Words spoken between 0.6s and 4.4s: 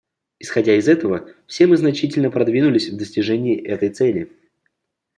из этого, все мы значительно продвинулись в достижении этой цели.